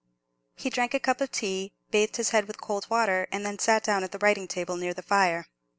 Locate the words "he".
0.55-0.71